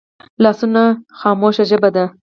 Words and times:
لاسونه 0.43 0.83
خاموشه 1.19 1.63
ژبه 1.69 1.89
ده 1.95 2.05